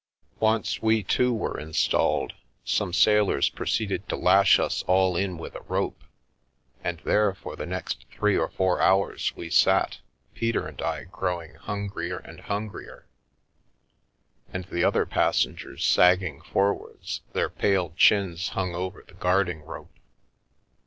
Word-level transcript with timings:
Once 0.39 0.81
we 0.81 1.03
too 1.03 1.31
were 1.31 1.59
installed, 1.59 2.33
some 2.65 2.91
sailors 2.91 3.51
pro 3.51 3.67
ceeded 3.67 4.07
to 4.07 4.15
lash 4.15 4.57
us 4.57 4.81
all 4.87 5.15
in 5.15 5.37
with 5.37 5.53
a 5.53 5.61
rope, 5.67 6.03
and 6.83 6.99
there, 7.05 7.35
for 7.35 7.55
the 7.55 7.67
next 7.67 8.07
three 8.09 8.35
or 8.35 8.49
four 8.49 8.81
hours, 8.81 9.31
we 9.35 9.47
sat, 9.47 9.99
Peter 10.33 10.65
and 10.67 10.81
I 10.81 11.03
growing 11.03 11.53
hungrier 11.53 12.17
and 12.17 12.39
hungrier, 12.41 13.05
and 14.51 14.65
the 14.65 14.83
other 14.83 15.05
passengers 15.05 15.85
sagging 15.85 16.37
Abroad 16.37 16.51
forwards, 16.51 17.21
their 17.33 17.51
pale 17.51 17.93
chins 17.95 18.49
hung 18.57 18.73
over 18.73 19.03
the 19.07 19.13
guarding 19.13 19.61
rope. 19.61 19.93